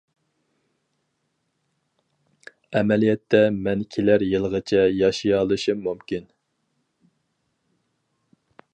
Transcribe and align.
ئەمەلىيەتتە 2.79 3.43
مەن 3.67 3.85
كېلەر 3.97 4.27
يىلىغىچە 4.31 4.83
ياشىيالىشىم 5.03 5.87
مۇمكىن. 5.89 6.29